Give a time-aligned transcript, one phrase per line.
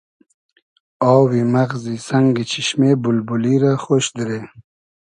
[1.13, 4.41] آوی مئغزی سئنگی چیشمې بولبولی رۂ خۉش دیرې